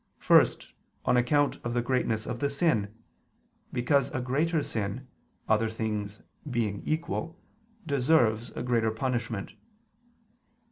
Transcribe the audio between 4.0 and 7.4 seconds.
a greater sin, other things being equal,